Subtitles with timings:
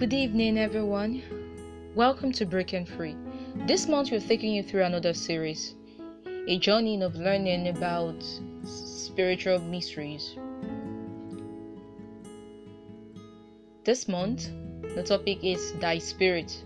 [0.00, 1.22] Good evening, everyone.
[1.94, 3.14] Welcome to Breaking Free.
[3.66, 5.74] This month, we're taking you through another series,
[6.48, 8.24] a journey of learning about
[8.64, 10.36] spiritual mysteries.
[13.84, 14.48] This month,
[14.94, 16.64] the topic is Thy Spirit.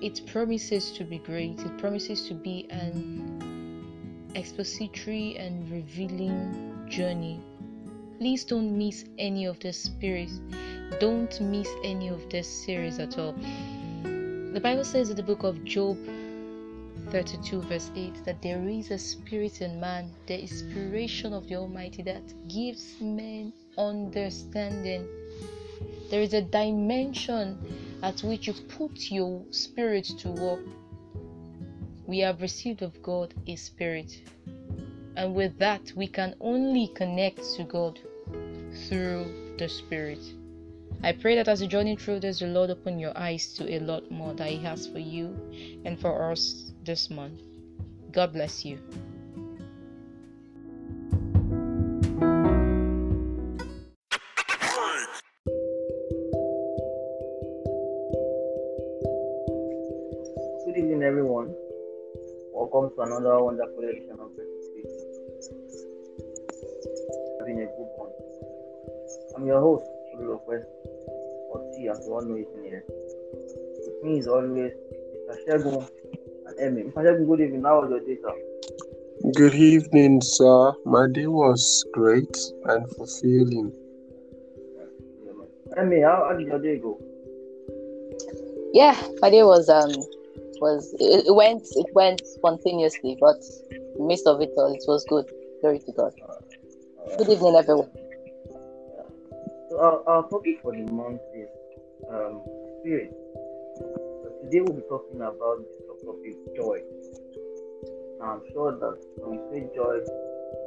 [0.00, 7.40] It promises to be great, it promises to be an expository and revealing journey.
[8.18, 10.38] Please don't miss any of the spirits
[10.98, 13.32] don't miss any of this series at all.
[13.32, 15.98] The Bible says in the book of Job
[17.10, 22.02] 32, verse 8, that there is a spirit in man, the inspiration of the Almighty
[22.02, 25.06] that gives men understanding.
[26.10, 27.58] There is a dimension
[28.02, 30.64] at which you put your spirit to work.
[32.06, 34.20] We have received of God a spirit,
[35.16, 37.98] and with that, we can only connect to God
[38.88, 40.20] through the Spirit.
[41.04, 43.80] I pray that as you journey through this, the Lord open your eyes to a
[43.80, 45.36] lot more that He has for you
[45.84, 47.40] and for us this month.
[48.12, 48.78] God bless you.
[60.64, 61.52] Good evening, everyone.
[62.54, 64.86] Welcome to another wonderful edition of Breaking
[67.40, 68.10] Having a good one.
[69.34, 70.66] I'm your host, Request
[71.74, 72.84] see as one know it here.
[72.88, 75.36] With me is always Mr.
[75.46, 75.88] Shegun
[76.46, 76.82] and Emmy.
[76.84, 77.04] Mr.
[77.04, 77.62] Shegun, good evening.
[77.62, 79.32] How was your day, sir?
[79.34, 80.72] Good evening, sir.
[80.84, 83.72] My day was great and fulfilling.
[85.76, 86.98] Emmy, how, how did your day go?
[88.74, 89.90] Yeah, my day was um
[90.60, 93.36] was it, it went it went spontaneously, but
[93.70, 95.26] in the midst of it all, it was good.
[95.60, 96.12] Glory to God.
[97.18, 97.90] Good evening, everyone.
[99.70, 101.48] So our, our topic for the month is
[102.10, 102.42] um,
[102.80, 103.12] spirit.
[104.42, 106.80] Today we'll be talking about the topic joy.
[108.18, 110.00] Now I'm sure that when we say joy,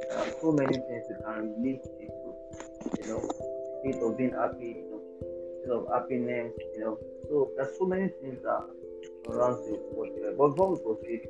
[0.08, 2.30] there are so many things we can relate it to.
[3.02, 3.20] You know,
[3.80, 5.00] state of being happy, you know,
[5.60, 6.98] state of happiness, you know.
[7.28, 8.64] So there's so many things that
[9.26, 10.34] surround the word joy.
[10.36, 11.28] But before we proceed,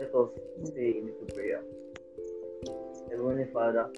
[0.00, 0.28] let us
[0.74, 1.62] say a little prayer.
[3.10, 3.90] Heavenly Father,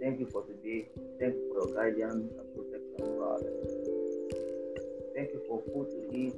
[0.00, 0.88] thank you for today.
[1.18, 3.73] Thank you for your guidance and protection.
[5.14, 6.34] Thank you for food to eat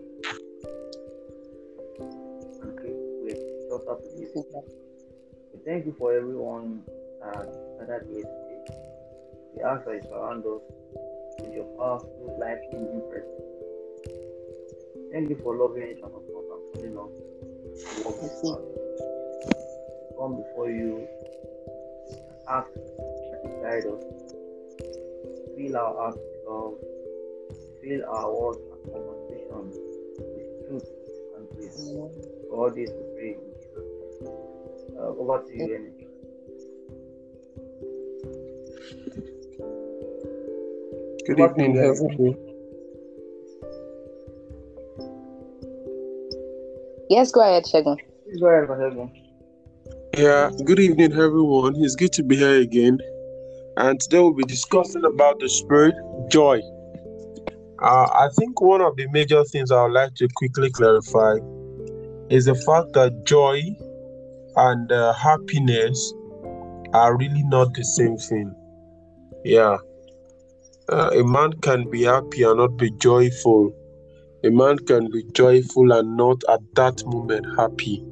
[2.60, 4.64] and clean with shelter to.
[5.54, 6.82] We thank you for everyone
[7.24, 7.44] uh,
[7.80, 8.60] gathered here today.
[9.56, 10.60] We ask that you surround us
[11.40, 13.46] with your powerful, life changing presence.
[15.10, 17.12] Thank you for loving each other and putting us
[17.96, 18.52] to.
[20.18, 21.08] Come before you
[22.46, 24.04] ask that you guide us.
[25.56, 26.74] Fill our hearts love
[27.86, 28.58] fill our words
[28.94, 29.76] and conversations
[30.18, 30.88] with truth
[31.36, 31.90] and grace.
[32.48, 34.36] For all this we pray in Jesus' name.
[34.98, 36.06] Uh, over to you, Emily.
[41.26, 42.36] Good evening, everyone.
[47.10, 47.98] Yes, go ahead, Shegun.
[48.24, 49.10] Please go ahead, Shegun.
[50.16, 51.74] Yeah, good evening, everyone.
[51.76, 52.98] It's good to be here again.
[53.76, 55.94] And today we'll be discussing about the spirit
[56.30, 56.62] joy.
[57.80, 61.36] Uh, I think one of the major things I would like to quickly clarify
[62.30, 63.60] is the fact that joy
[64.56, 66.14] and uh, happiness
[66.94, 68.54] are really not the same thing.
[69.44, 69.76] Yeah.
[70.88, 73.74] Uh, a man can be happy and not be joyful.
[74.44, 78.02] A man can be joyful and not at that moment happy.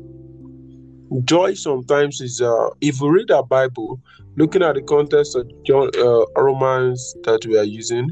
[1.24, 4.00] Joy sometimes is, uh, if we read our Bible,
[4.36, 8.10] looking at the context of John, uh, Romans that we are using,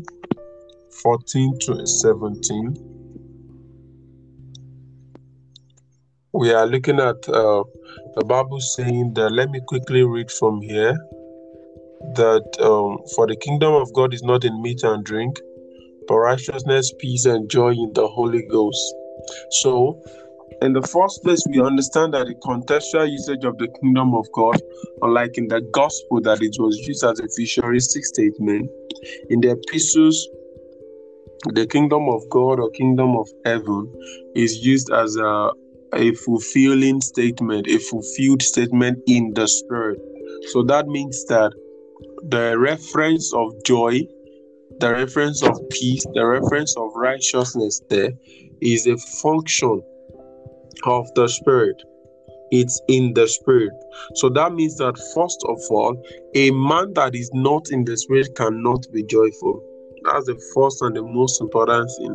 [1.03, 2.77] 14 to 17.
[6.35, 7.65] We are looking at uh,
[8.15, 10.95] the Bible saying that, let me quickly read from here
[12.15, 15.39] that um, for the kingdom of God is not in meat and drink,
[16.09, 18.95] but righteousness, peace, and joy in the Holy Ghost.
[19.63, 20.03] So,
[20.63, 24.61] in the first place, we understand that the contextual usage of the kingdom of God,
[25.03, 28.71] unlike in the gospel that it was used as a futuristic statement,
[29.31, 30.29] in the epistles
[31.51, 33.93] the kingdom of God or kingdom of heaven
[34.35, 35.51] is used as a,
[35.95, 39.99] a fulfilling statement, a fulfilled statement in the spirit.
[40.53, 41.53] So that means that
[42.29, 44.03] the reference of joy,
[44.79, 48.11] the reference of peace, the reference of righteousness there
[48.61, 49.83] is a function
[50.85, 51.77] of the spirit.
[52.53, 53.73] It's in the spirit.
[54.15, 56.01] So that means that first of all,
[56.35, 59.72] a man that is not in the spirit cannot be joyful
[60.05, 62.15] That's the first and the most important thing.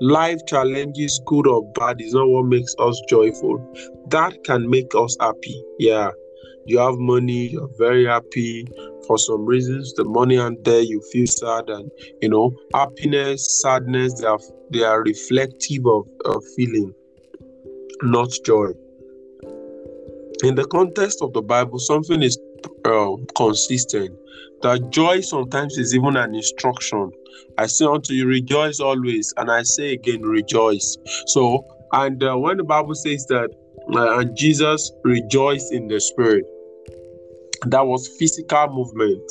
[0.00, 3.58] Life challenges, good or bad, is not what makes us joyful.
[4.08, 5.62] That can make us happy.
[5.78, 6.10] Yeah.
[6.66, 8.66] You have money, you're very happy.
[9.06, 11.90] For some reasons, the money and there, you feel sad, and
[12.22, 14.38] you know, happiness, sadness, they are
[14.70, 16.94] they are reflective of, of feeling,
[18.02, 18.68] not joy.
[20.42, 22.38] In the context of the Bible, something is
[22.84, 24.10] uh, consistent.
[24.62, 27.10] That joy sometimes is even an instruction.
[27.58, 30.96] I say unto you, rejoice always, and I say again, rejoice.
[31.26, 33.50] So, and uh, when the Bible says that,
[33.94, 36.44] uh, and Jesus rejoiced in the Spirit,
[37.66, 39.22] that was physical movement.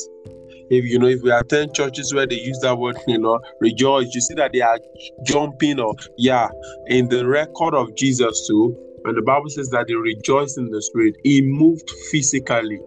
[0.70, 4.14] If you know, if we attend churches where they use that word, you know, rejoice,
[4.14, 4.80] you see that they are
[5.24, 6.50] jumping or yeah,
[6.88, 8.76] in the record of Jesus too.
[9.06, 11.16] And the Bible says that he rejoiced in the spirit.
[11.24, 12.80] He moved physically.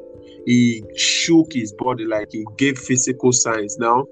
[0.46, 3.76] He shook his body like he gave physical signs.
[3.78, 4.04] Now,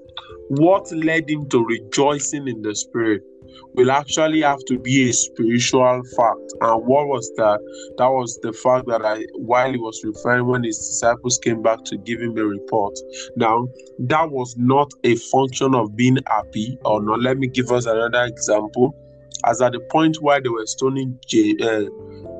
[0.49, 3.21] what led him to rejoicing in the spirit
[3.73, 6.53] will actually have to be a spiritual fact.
[6.61, 7.59] And what was that?
[7.97, 11.83] That was the fact that I, while he was referring when his disciples came back
[11.85, 12.97] to give him a report.
[13.35, 13.67] Now,
[13.99, 17.21] that was not a function of being happy or not.
[17.21, 18.95] Let me give us another example.
[19.45, 21.85] As at the point where they were stoning J, uh,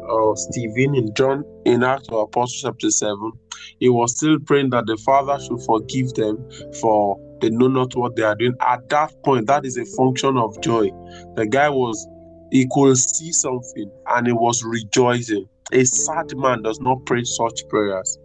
[0.10, 3.31] uh, Stephen in John in Acts of Apostles chapter 7,
[3.80, 6.38] he was still praying that the Father should forgive them
[6.81, 8.56] for they know not what they are doing.
[8.62, 10.90] At that point, that is a function of joy.
[11.36, 12.07] The guy was,
[12.52, 15.48] he could see something and he was rejoicing.
[15.72, 18.18] A sad man does not pray such prayers.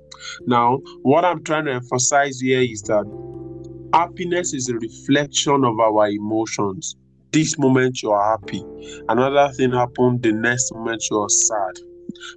[0.46, 3.04] Now, what I'm trying to emphasize here is that
[3.92, 6.96] happiness is a reflection of our emotions.
[7.32, 8.64] This moment you are happy,
[9.08, 11.78] another thing happened the next moment you are sad.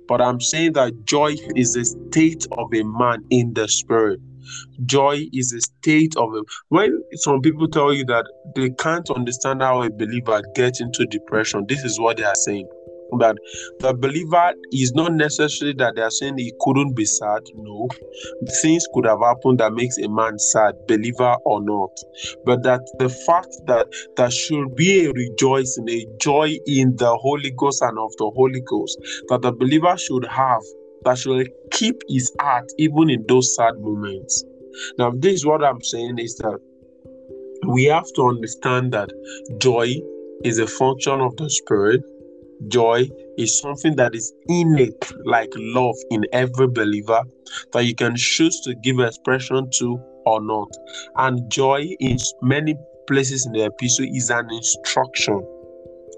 [0.08, 4.20] But I'm saying that joy is a state of a man in the spirit.
[4.86, 8.26] Joy is a state of a, when some people tell you that
[8.56, 12.68] they can't understand how a believer gets into depression, this is what they are saying.
[13.20, 13.38] That
[13.80, 17.42] the believer is not necessarily that they are saying he couldn't be sad.
[17.56, 17.88] No,
[18.62, 21.92] things could have happened that makes a man sad, believer or not.
[22.46, 23.88] But that the fact that
[24.18, 28.62] there should be a rejoicing, a joy in the Holy Ghost and of the Holy
[28.62, 28.98] Ghost,
[29.30, 30.62] that the believer should have
[31.04, 34.44] that should keep his heart even in those sad moments.
[34.98, 36.60] Now, this is what I'm saying is that
[37.68, 39.10] we have to understand that
[39.60, 39.96] joy
[40.44, 42.02] is a function of the spirit.
[42.68, 47.22] Joy is something that is innate, like love in every believer,
[47.74, 50.70] that you can choose to give expression to or not.
[51.18, 52.76] And joy in many
[53.08, 55.42] places in the epistle is an instruction.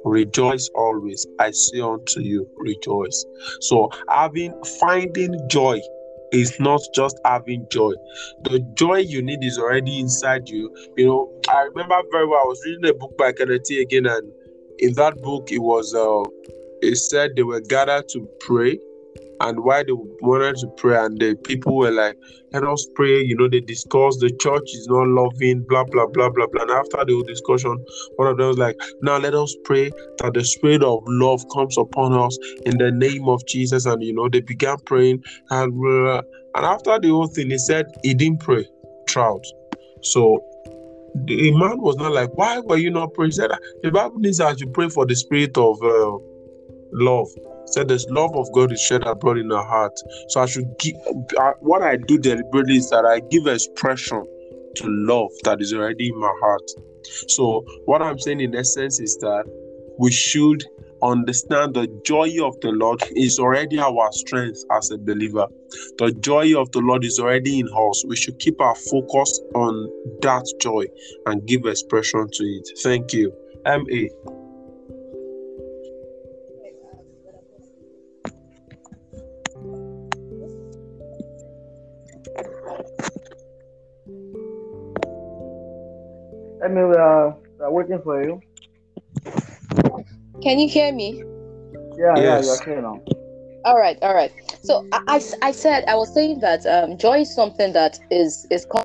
[0.04, 1.26] Rejoice always.
[1.40, 3.26] I say unto you rejoice.
[3.62, 5.82] So having finding joy
[6.32, 7.94] is not just having joy.
[8.44, 10.76] The joy you need is already inside you.
[10.98, 14.32] You know i remember very well i was reading a book by Kenneth Hagin and
[14.80, 16.24] in that book it was uh
[16.82, 18.78] it said they were gathered to pray
[19.42, 22.18] and why they wanted to pray and the people were like
[22.54, 26.30] let us pray you know they discussed the church is not loving blah blah blah
[26.30, 26.62] blah blah.
[26.62, 27.78] And after the whole discussion
[28.16, 31.78] one of them was like now let us pray that the spirit of love comes
[31.78, 36.22] upon us in the name of jesus and you know they began praying and uh,
[36.56, 38.66] and after the whole thing he said he didn't pray
[39.16, 39.46] trout.
[40.02, 40.44] So
[41.24, 43.52] the man was not like why were you not praying he said
[43.84, 46.18] the bible needs that you pray for the spirit of uh,
[46.92, 47.28] love
[47.68, 49.98] said this love of God is shed abroad in our heart.
[50.30, 50.96] So I should give
[51.40, 54.24] I, what I do deliberately is that I give expression
[54.76, 56.70] to love that is already in my heart.
[57.30, 59.46] So what I'm saying in essence is that
[59.98, 60.64] we should
[61.12, 65.48] understand the joy of the Lord is already our strength as a believer.
[65.98, 68.04] The joy of the Lord is already in us.
[68.08, 69.90] We should keep our focus on
[70.22, 70.86] that joy
[71.26, 72.70] and give expression to it.
[72.84, 73.34] Thank you.
[73.66, 74.10] M.A.
[86.64, 88.42] I mean, we are, we are waiting for you.
[90.44, 91.22] Can you hear me?
[91.98, 93.02] Yeah, yeah, you're okay now.
[93.66, 94.32] All right, all right.
[94.64, 98.46] So I, I, I said I was saying that um, joy is something that is
[98.52, 98.84] is con-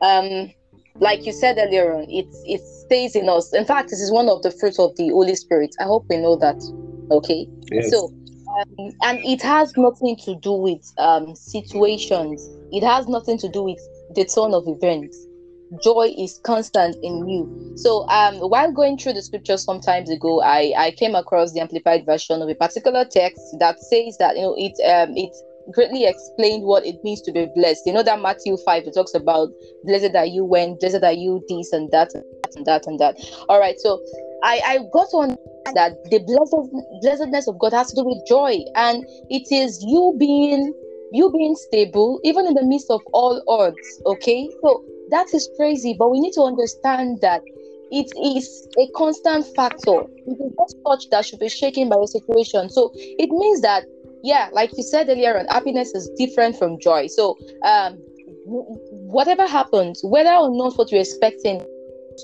[0.00, 0.52] um
[1.00, 2.06] like you said earlier on.
[2.08, 3.52] It it stays in us.
[3.52, 5.74] In fact, this is one of the fruits of the Holy Spirit.
[5.80, 6.56] I hope we know that.
[7.10, 7.46] Okay.
[7.70, 7.90] Yes.
[7.90, 8.10] So
[8.78, 12.48] um, and it has nothing to do with um situations.
[12.72, 13.78] It has nothing to do with
[14.14, 15.28] the turn of events.
[15.82, 17.74] Joy is constant in you.
[17.76, 22.06] So um while going through the scriptures sometimes ago, I I came across the amplified
[22.06, 25.30] version of a particular text that says that you know it um it
[25.72, 27.82] greatly explained what it means to be blessed.
[27.86, 29.48] You know that Matthew 5 it talks about
[29.84, 33.16] blessed are you when, blessed are you this and that and that and that.
[33.48, 34.00] All right, so
[34.42, 35.38] I, I got understand
[35.74, 40.14] that the blessed, blessedness of God has to do with joy, and it is you
[40.18, 40.72] being
[41.12, 44.02] you being stable even in the midst of all odds.
[44.06, 47.42] Okay, so that is crazy, but we need to understand that
[47.90, 50.02] it is a constant factor.
[50.26, 52.70] It is not such that should be shaken by a situation.
[52.70, 53.84] So it means that,
[54.22, 57.06] yeah, like you said earlier on, happiness is different from joy.
[57.08, 57.98] So um,
[58.46, 61.64] whatever happens, whether or not what you're expecting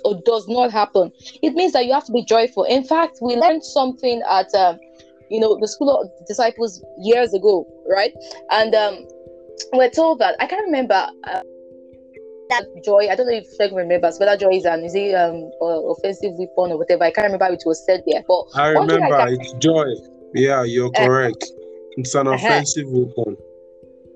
[0.05, 2.65] or does not happen, it means that you have to be joyful.
[2.65, 4.79] In fact, we learned something at, um,
[5.31, 8.13] you know, the school of disciples years ago, right?
[8.51, 9.07] And um,
[9.75, 11.07] we're told that I can't remember.
[11.25, 11.43] Uh,
[12.50, 13.09] that joy.
[13.11, 16.33] I don't know if Fred remembers whether joy is an is it um uh, offensive
[16.35, 17.04] weapon or whatever.
[17.04, 18.23] I can't remember how it was said there.
[18.26, 19.87] But I remember I it's joy.
[20.35, 21.45] Yeah, you're uh, correct.
[21.97, 22.37] it's an uh-huh.
[22.37, 23.12] offensive uh-huh.
[23.16, 23.37] weapon.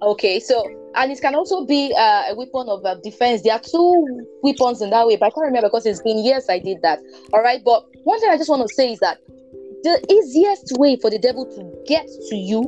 [0.02, 0.62] Okay, so
[0.96, 3.42] and it can also be uh, a weapon of uh, defense.
[3.42, 6.46] There are two weapons in that way, but I can't remember because it's been years
[6.48, 7.00] I did that.
[7.32, 9.18] All right, but one thing I just want to say is that
[9.82, 12.62] the easiest way for the devil to get to you,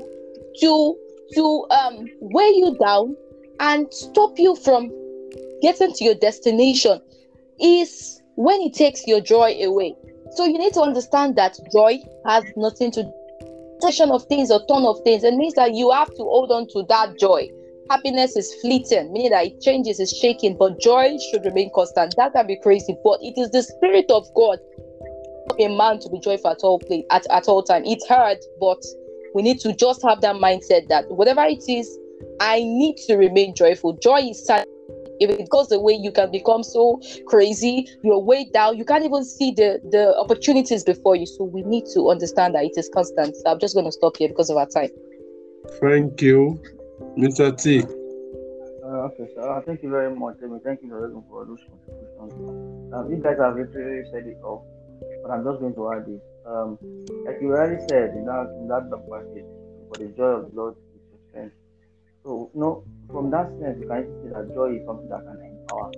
[0.61, 0.96] to
[1.35, 3.16] to um weigh you down
[3.61, 4.90] and stop you from
[5.63, 7.01] getting to your destination
[7.61, 9.95] is when it takes your joy away.
[10.33, 13.11] So you need to understand that joy has nothing to
[13.81, 15.25] session of things or ton of things.
[15.25, 17.49] It means that you have to hold on to that joy.
[17.91, 22.15] Happiness is fleeting, meaning that it changes, is shaking, but joy should remain constant.
[22.17, 24.59] That can be crazy, but it is the spirit of God
[25.59, 27.85] a man to be joyful at all place at, at all time.
[27.85, 28.83] It's hard, but
[29.35, 31.89] we need to just have that mindset that whatever it is,
[32.41, 33.95] I need to remain joyful.
[34.03, 34.67] Joy is sad
[35.20, 37.88] if it goes away you can become so crazy.
[38.02, 41.26] You're way down you can't even see the the opportunities before you.
[41.26, 43.37] So we need to understand that it is constant.
[43.37, 44.90] So i'm just going to stop here because of our time.
[45.80, 46.61] Thank you
[47.18, 47.82] mr t.
[48.85, 51.58] Uh, okay so uh, thank you very much I mean, thank you for, for those
[51.68, 52.94] contributions.
[52.94, 54.64] Um, you guys have literally said it all
[55.23, 56.20] but i'm just going to add this.
[56.46, 56.78] Um,
[57.26, 59.50] like you already said in that in that passage
[59.88, 61.56] for the joy of the lord is your strength
[62.23, 65.39] so you know from that sense, you can see that joy is something that can
[65.41, 65.91] empower.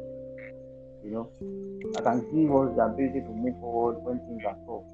[1.05, 1.27] You know,
[1.97, 4.85] I can give us the ability to move forward when things are tough.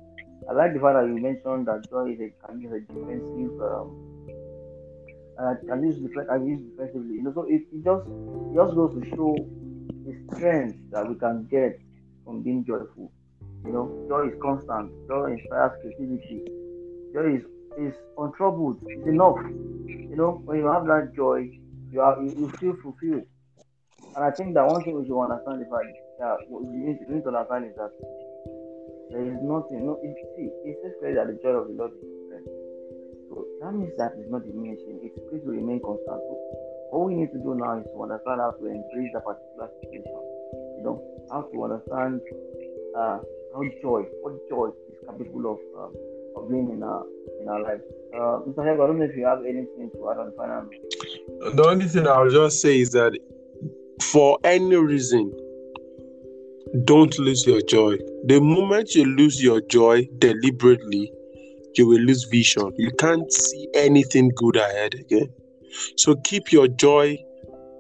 [0.49, 3.55] I like the fact that you mentioned that joy is a can be a defensive.
[3.61, 4.15] Um,
[5.39, 7.17] uh, can use defense, use defensively.
[7.17, 9.35] You know, so it, it just it just goes to show
[10.05, 11.81] the strength that we can get
[12.25, 13.11] from being joyful.
[13.65, 14.93] You know, joy is constant.
[15.09, 16.45] Joy inspires creativity.
[17.13, 17.45] Joy is
[17.79, 18.79] is untroubled.
[18.87, 19.41] It's enough.
[19.89, 21.51] You know, when you have that joy,
[21.95, 23.23] you are you, you feel fulfilled.
[24.19, 25.87] And I think that one thing we should understand is that
[26.19, 27.95] yeah, what we need, we need to understand is that
[29.15, 29.87] there is nothing.
[29.87, 32.51] No, it, see, it says clearly that the joy of the Lord is strength.
[33.31, 35.07] So that means that it's not diminishing.
[35.07, 36.19] It's going to remain constant.
[36.19, 36.35] So
[36.91, 40.19] all we need to do now is to understand how to embrace that particular situation.
[40.79, 40.97] You know,
[41.31, 42.19] how to understand
[42.99, 43.19] uh,
[43.55, 45.91] how joy, what joy is capable of um,
[46.43, 47.05] being in our
[47.41, 47.81] in our life.
[48.15, 48.59] Uh, Mr.
[48.59, 51.55] Hego, I don't know if you have anything to add on final.
[51.55, 53.13] The only thing I'll just say is that
[54.03, 55.33] for any reason,
[56.85, 57.97] don't lose your joy.
[58.27, 61.13] The moment you lose your joy deliberately,
[61.75, 62.73] you will lose vision.
[62.77, 65.33] You can't see anything good ahead again.
[65.97, 67.19] So keep your joy,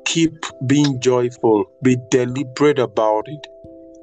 [0.04, 0.34] keep
[0.66, 3.46] being joyful, be deliberate about it.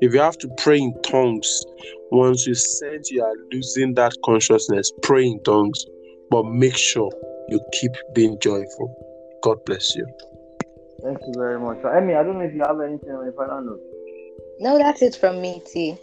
[0.02, 1.64] If you have to pray in tongues,
[2.10, 5.86] once you sense you are losing that consciousness, pray in tongues,
[6.32, 7.12] but make sure
[7.50, 8.90] you keep being joyful.
[9.44, 10.08] God bless you.
[11.04, 11.84] Thank you very much.
[11.84, 13.80] So, Emmy, I don't know if you have anything on your final note.
[14.60, 15.96] No, that's it from me, T.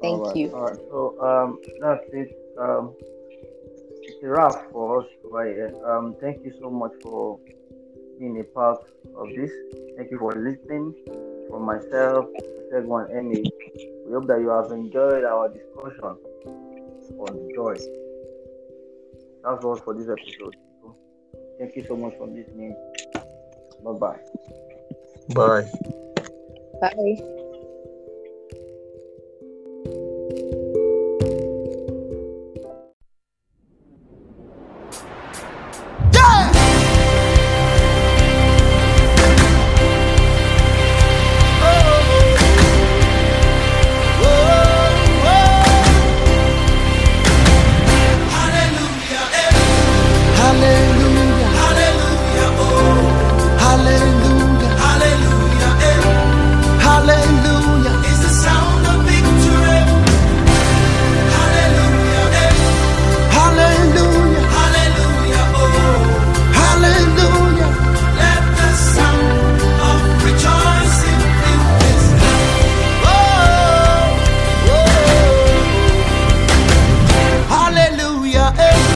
[0.00, 0.50] Thank all right, you.
[0.52, 0.76] All right.
[0.88, 2.30] So um, that's it.
[2.60, 2.94] Um,
[4.02, 5.74] it's a wrap for us right here.
[5.84, 7.40] Um, thank you so much for
[8.20, 8.84] being a part
[9.16, 9.50] of this.
[9.96, 10.94] Thank you for listening.
[11.48, 12.26] For myself,
[12.72, 13.44] Segwan Emmy,
[14.06, 16.16] we hope that you have enjoyed our discussion
[17.18, 17.74] on joy.
[19.44, 20.56] That's all for this episode.
[20.82, 20.96] So,
[21.58, 22.74] thank you so much for listening.
[23.84, 24.18] Bye-bye.
[25.34, 25.70] Bye.
[26.80, 27.42] Bye.